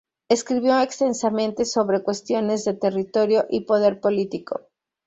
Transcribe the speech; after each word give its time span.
Escribió 0.29 0.79
extensamente 0.81 1.63
sobre 1.63 2.01
cuestiones 2.01 2.65
de 2.65 2.73
territorio 2.73 3.45
y 3.51 3.65
poder 3.65 3.99
político. 3.99 4.61